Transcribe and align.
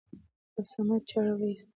په 0.53 0.61
صمد 0.71 1.01
چاړه 1.09 1.33
راوېسته. 1.35 1.69